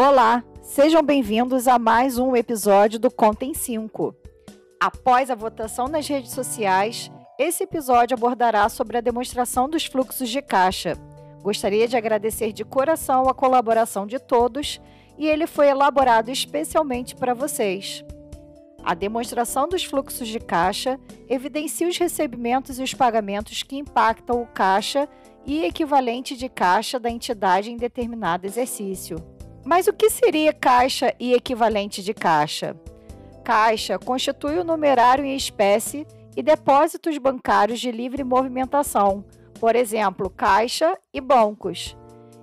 Olá, 0.00 0.44
sejam 0.62 1.02
bem-vindos 1.02 1.66
a 1.66 1.76
mais 1.76 2.18
um 2.18 2.36
episódio 2.36 3.00
do 3.00 3.10
Contem 3.10 3.52
5. 3.52 4.14
Após 4.78 5.28
a 5.28 5.34
votação 5.34 5.88
nas 5.88 6.06
redes 6.06 6.30
sociais, 6.30 7.10
esse 7.36 7.64
episódio 7.64 8.16
abordará 8.16 8.68
sobre 8.68 8.96
a 8.96 9.00
demonstração 9.00 9.68
dos 9.68 9.86
fluxos 9.86 10.28
de 10.28 10.40
caixa. 10.40 10.96
Gostaria 11.42 11.88
de 11.88 11.96
agradecer 11.96 12.52
de 12.52 12.64
coração 12.64 13.28
a 13.28 13.34
colaboração 13.34 14.06
de 14.06 14.20
todos 14.20 14.80
e 15.18 15.26
ele 15.26 15.48
foi 15.48 15.66
elaborado 15.66 16.30
especialmente 16.30 17.16
para 17.16 17.34
vocês. 17.34 18.04
A 18.84 18.94
demonstração 18.94 19.68
dos 19.68 19.82
fluxos 19.82 20.28
de 20.28 20.38
caixa 20.38 20.96
evidencia 21.28 21.88
os 21.88 21.98
recebimentos 21.98 22.78
e 22.78 22.84
os 22.84 22.94
pagamentos 22.94 23.64
que 23.64 23.76
impactam 23.76 24.40
o 24.42 24.46
caixa 24.46 25.08
e 25.44 25.64
equivalente 25.64 26.36
de 26.36 26.48
caixa 26.48 27.00
da 27.00 27.10
entidade 27.10 27.72
em 27.72 27.76
determinado 27.76 28.46
exercício. 28.46 29.36
Mas 29.68 29.86
o 29.86 29.92
que 29.92 30.08
seria 30.08 30.50
caixa 30.50 31.14
e 31.20 31.34
equivalente 31.34 32.02
de 32.02 32.14
caixa? 32.14 32.74
Caixa 33.44 33.98
constitui 33.98 34.58
o 34.58 34.64
numerário 34.64 35.26
em 35.26 35.36
espécie 35.36 36.06
e 36.34 36.42
depósitos 36.42 37.18
bancários 37.18 37.78
de 37.78 37.92
livre 37.92 38.24
movimentação, 38.24 39.22
por 39.60 39.76
exemplo, 39.76 40.30
caixa 40.30 40.98
e 41.12 41.20
bancos. 41.20 41.94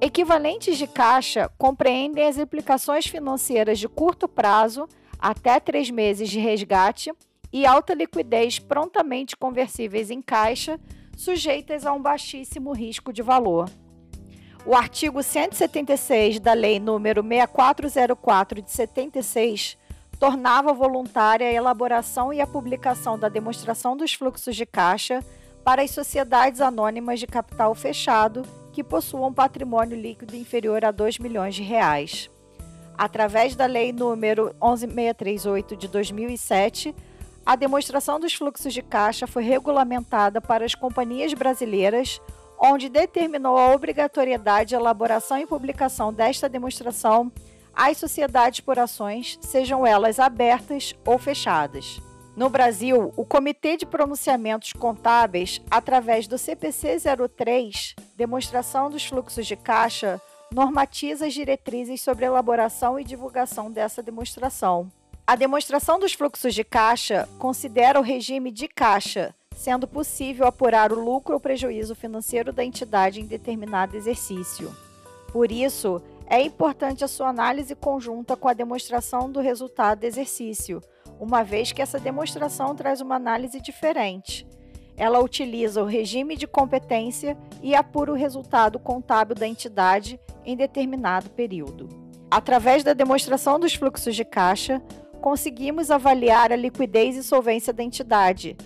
Equivalentes 0.00 0.78
de 0.78 0.86
caixa 0.86 1.50
compreendem 1.58 2.24
as 2.24 2.38
implicações 2.38 3.08
financeiras 3.08 3.80
de 3.80 3.88
curto 3.88 4.28
prazo, 4.28 4.86
até 5.18 5.58
três 5.58 5.90
meses 5.90 6.30
de 6.30 6.38
resgate, 6.38 7.12
e 7.52 7.66
alta 7.66 7.94
liquidez 7.94 8.60
prontamente 8.60 9.36
conversíveis 9.36 10.08
em 10.08 10.22
caixa, 10.22 10.78
sujeitas 11.16 11.84
a 11.84 11.92
um 11.92 12.00
baixíssimo 12.00 12.72
risco 12.72 13.12
de 13.12 13.22
valor. 13.22 13.68
O 14.66 14.74
artigo 14.74 15.22
176 15.22 16.40
da 16.40 16.52
Lei 16.52 16.78
número 16.78 17.22
6404 17.22 18.60
de 18.60 18.70
76 18.70 19.78
tornava 20.18 20.72
voluntária 20.72 21.46
a 21.46 21.52
elaboração 21.52 22.32
e 22.32 22.40
a 22.40 22.46
publicação 22.46 23.18
da 23.18 23.28
demonstração 23.28 23.96
dos 23.96 24.12
fluxos 24.12 24.56
de 24.56 24.66
caixa 24.66 25.24
para 25.64 25.82
as 25.82 25.90
sociedades 25.92 26.60
anônimas 26.60 27.20
de 27.20 27.26
capital 27.26 27.74
fechado 27.74 28.42
que 28.72 28.82
possuam 28.82 29.32
patrimônio 29.32 29.98
líquido 29.98 30.36
inferior 30.36 30.84
a 30.84 30.90
2 30.90 31.18
milhões 31.18 31.54
de 31.54 31.62
reais. 31.62 32.30
Através 32.96 33.54
da 33.54 33.64
Lei 33.64 33.92
número 33.92 34.54
11638 34.60 35.76
de 35.76 35.88
2007, 35.88 36.94
a 37.46 37.54
demonstração 37.56 38.18
dos 38.18 38.34
fluxos 38.34 38.74
de 38.74 38.82
caixa 38.82 39.26
foi 39.26 39.44
regulamentada 39.44 40.40
para 40.40 40.64
as 40.64 40.74
companhias 40.74 41.32
brasileiras 41.32 42.20
onde 42.58 42.88
determinou 42.88 43.56
a 43.56 43.72
obrigatoriedade 43.72 44.70
de 44.70 44.74
elaboração 44.74 45.38
e 45.38 45.46
publicação 45.46 46.12
desta 46.12 46.48
demonstração 46.48 47.30
às 47.72 47.96
sociedades 47.96 48.60
por 48.60 48.78
ações, 48.78 49.38
sejam 49.40 49.86
elas 49.86 50.18
abertas 50.18 50.94
ou 51.06 51.16
fechadas. 51.18 52.00
No 52.34 52.48
Brasil, 52.48 53.12
o 53.16 53.24
Comitê 53.24 53.76
de 53.76 53.86
Pronunciamentos 53.86 54.72
Contábeis, 54.72 55.60
através 55.70 56.26
do 56.26 56.38
CPC 56.38 56.98
03, 57.36 57.94
Demonstração 58.16 58.90
dos 58.90 59.06
Fluxos 59.06 59.46
de 59.46 59.56
Caixa, 59.56 60.20
normatiza 60.52 61.26
as 61.26 61.34
diretrizes 61.34 62.00
sobre 62.00 62.24
elaboração 62.24 62.98
e 62.98 63.04
divulgação 63.04 63.70
dessa 63.70 64.02
demonstração. 64.02 64.90
A 65.26 65.36
demonstração 65.36 65.98
dos 65.98 66.14
fluxos 66.14 66.54
de 66.54 66.64
caixa 66.64 67.28
considera 67.38 68.00
o 68.00 68.02
regime 68.02 68.50
de 68.50 68.66
caixa, 68.66 69.34
sendo 69.58 69.88
possível 69.88 70.46
apurar 70.46 70.92
o 70.92 71.04
lucro 71.04 71.34
ou 71.34 71.40
prejuízo 71.40 71.92
financeiro 71.92 72.52
da 72.52 72.64
entidade 72.64 73.20
em 73.20 73.26
determinado 73.26 73.96
exercício. 73.96 74.72
Por 75.32 75.50
isso, 75.50 76.00
é 76.28 76.40
importante 76.40 77.04
a 77.04 77.08
sua 77.08 77.30
análise 77.30 77.74
conjunta 77.74 78.36
com 78.36 78.46
a 78.46 78.52
demonstração 78.52 79.28
do 79.28 79.40
resultado 79.40 79.98
do 79.98 80.06
exercício, 80.06 80.80
uma 81.18 81.42
vez 81.42 81.72
que 81.72 81.82
essa 81.82 81.98
demonstração 81.98 82.72
traz 82.76 83.00
uma 83.00 83.16
análise 83.16 83.60
diferente. 83.60 84.46
Ela 84.96 85.18
utiliza 85.18 85.82
o 85.82 85.86
regime 85.86 86.36
de 86.36 86.46
competência 86.46 87.36
e 87.60 87.74
apura 87.74 88.12
o 88.12 88.16
resultado 88.16 88.78
contábil 88.78 89.34
da 89.34 89.48
entidade 89.48 90.20
em 90.46 90.56
determinado 90.56 91.30
período. 91.30 91.88
Através 92.30 92.84
da 92.84 92.92
demonstração 92.92 93.58
dos 93.58 93.74
fluxos 93.74 94.14
de 94.14 94.24
caixa, 94.24 94.80
conseguimos 95.20 95.90
avaliar 95.90 96.52
a 96.52 96.56
liquidez 96.56 97.16
e 97.16 97.24
solvência 97.24 97.72
da 97.72 97.82
entidade, 97.82 98.56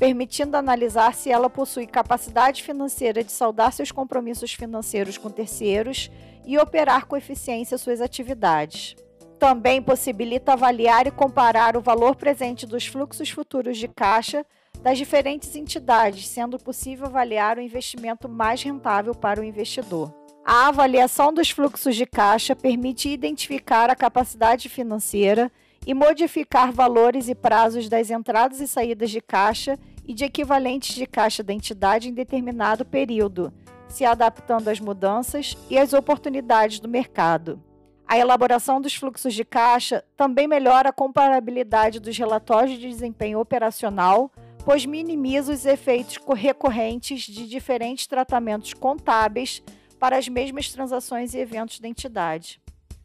permitindo 0.00 0.56
analisar 0.56 1.14
se 1.14 1.30
ela 1.30 1.50
possui 1.50 1.86
capacidade 1.86 2.62
financeira 2.62 3.22
de 3.22 3.30
saldar 3.30 3.70
seus 3.70 3.92
compromissos 3.92 4.54
financeiros 4.54 5.18
com 5.18 5.28
terceiros 5.28 6.10
e 6.46 6.56
operar 6.56 7.04
com 7.04 7.18
eficiência 7.18 7.76
suas 7.76 8.00
atividades. 8.00 8.96
Também 9.38 9.82
possibilita 9.82 10.54
avaliar 10.54 11.06
e 11.06 11.10
comparar 11.10 11.76
o 11.76 11.82
valor 11.82 12.16
presente 12.16 12.66
dos 12.66 12.86
fluxos 12.86 13.28
futuros 13.28 13.76
de 13.76 13.88
caixa 13.88 14.44
das 14.80 14.96
diferentes 14.96 15.54
entidades, 15.54 16.26
sendo 16.26 16.58
possível 16.58 17.04
avaliar 17.04 17.58
o 17.58 17.60
investimento 17.60 18.26
mais 18.26 18.62
rentável 18.62 19.14
para 19.14 19.42
o 19.42 19.44
investidor. 19.44 20.14
A 20.42 20.68
avaliação 20.68 21.30
dos 21.30 21.50
fluxos 21.50 21.94
de 21.94 22.06
caixa 22.06 22.56
permite 22.56 23.10
identificar 23.10 23.90
a 23.90 23.94
capacidade 23.94 24.66
financeira 24.70 25.52
e 25.90 25.94
modificar 25.94 26.70
valores 26.70 27.28
e 27.28 27.34
prazos 27.34 27.88
das 27.88 28.12
entradas 28.12 28.60
e 28.60 28.68
saídas 28.68 29.10
de 29.10 29.20
caixa 29.20 29.76
e 30.06 30.14
de 30.14 30.24
equivalentes 30.24 30.94
de 30.94 31.04
caixa 31.04 31.42
da 31.42 31.52
entidade 31.52 32.08
em 32.08 32.14
determinado 32.14 32.84
período, 32.84 33.52
se 33.88 34.04
adaptando 34.04 34.68
às 34.68 34.78
mudanças 34.78 35.58
e 35.68 35.76
às 35.76 35.92
oportunidades 35.92 36.78
do 36.78 36.88
mercado. 36.88 37.60
A 38.06 38.16
elaboração 38.16 38.80
dos 38.80 38.94
fluxos 38.94 39.34
de 39.34 39.44
caixa 39.44 40.04
também 40.16 40.46
melhora 40.46 40.90
a 40.90 40.92
comparabilidade 40.92 41.98
dos 41.98 42.16
relatórios 42.16 42.78
de 42.78 42.88
desempenho 42.88 43.40
operacional, 43.40 44.30
pois 44.64 44.86
minimiza 44.86 45.52
os 45.52 45.66
efeitos 45.66 46.20
recorrentes 46.36 47.22
de 47.22 47.48
diferentes 47.48 48.06
tratamentos 48.06 48.74
contábeis 48.74 49.60
para 49.98 50.16
as 50.16 50.28
mesmas 50.28 50.70
transações 50.70 51.34
e 51.34 51.38
eventos 51.38 51.80
da 51.80 51.88
entidade. 51.88 52.60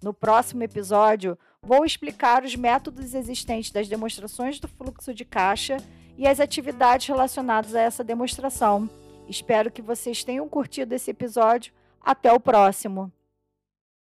No 0.00 0.14
próximo 0.14 0.62
episódio, 0.62 1.36
vou 1.62 1.84
explicar 1.84 2.44
os 2.44 2.54
métodos 2.56 3.14
existentes 3.14 3.70
das 3.70 3.88
demonstrações 3.88 4.58
do 4.58 4.68
fluxo 4.68 5.12
de 5.12 5.24
caixa 5.24 5.76
e 6.16 6.26
as 6.26 6.40
atividades 6.40 7.06
relacionadas 7.06 7.74
a 7.74 7.80
essa 7.80 8.02
demonstração. 8.02 8.88
Espero 9.28 9.70
que 9.70 9.82
vocês 9.82 10.24
tenham 10.24 10.48
curtido 10.48 10.94
esse 10.94 11.10
episódio. 11.10 11.72
Até 12.00 12.32
o 12.32 12.40
próximo! 12.40 13.12